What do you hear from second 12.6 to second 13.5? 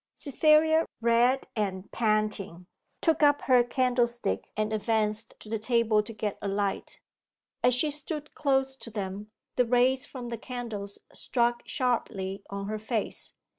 her face.